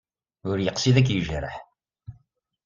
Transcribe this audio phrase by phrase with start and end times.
[0.49, 1.55] Ur yeqsid ad k-yejreḥ.